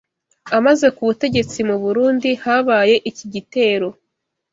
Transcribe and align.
amaze 0.57 0.87
ku 0.95 1.01
butegetsi 1.07 1.59
mu 1.69 1.75
Burundi 1.83 2.29
habaye 2.43 2.95
iki 3.09 3.25
gitero, 3.33 3.87